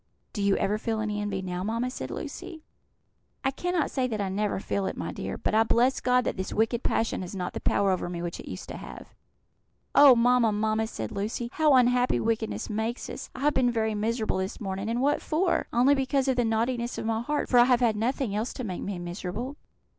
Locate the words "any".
0.99-1.21